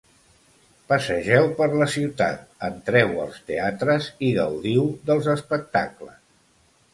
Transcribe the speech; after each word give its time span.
Passegeu 0.93 1.43
per 1.59 1.67
la 1.81 1.87
ciutat, 1.95 2.39
entreu 2.69 3.13
als 3.27 3.37
teatres 3.51 4.09
i 4.29 4.33
gaudiu 4.39 4.89
dels 5.11 5.31
espectacles! 5.37 6.19